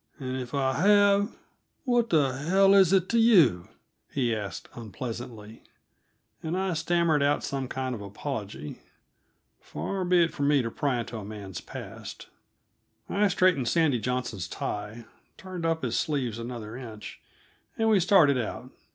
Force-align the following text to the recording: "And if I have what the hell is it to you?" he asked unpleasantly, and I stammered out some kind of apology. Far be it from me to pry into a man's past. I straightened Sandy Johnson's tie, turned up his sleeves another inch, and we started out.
"And 0.17 0.35
if 0.41 0.55
I 0.55 0.79
have 0.81 1.35
what 1.83 2.09
the 2.09 2.31
hell 2.31 2.73
is 2.73 2.91
it 2.91 3.07
to 3.09 3.19
you?" 3.19 3.67
he 4.11 4.33
asked 4.33 4.67
unpleasantly, 4.73 5.61
and 6.41 6.57
I 6.57 6.73
stammered 6.73 7.21
out 7.21 7.43
some 7.43 7.67
kind 7.67 7.93
of 7.93 8.01
apology. 8.01 8.79
Far 9.59 10.03
be 10.03 10.23
it 10.23 10.33
from 10.33 10.47
me 10.47 10.63
to 10.63 10.71
pry 10.71 11.01
into 11.01 11.17
a 11.17 11.23
man's 11.23 11.61
past. 11.61 12.29
I 13.11 13.27
straightened 13.27 13.67
Sandy 13.67 13.99
Johnson's 13.99 14.47
tie, 14.47 15.05
turned 15.37 15.67
up 15.67 15.83
his 15.83 15.99
sleeves 15.99 16.39
another 16.39 16.75
inch, 16.75 17.21
and 17.77 17.87
we 17.87 17.99
started 17.99 18.39
out. 18.39 18.71